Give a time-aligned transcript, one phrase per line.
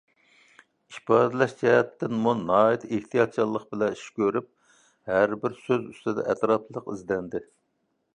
[0.93, 4.49] ئىپادىلەش جەھەتتىمۇ ناھايىتى ئېھتىياتچانلىق بىلەن ئىش كۆرۈپ،
[5.11, 7.43] ھەربىر سۆز ئۈستىدە ئەتراپلىق ئىزدەندى.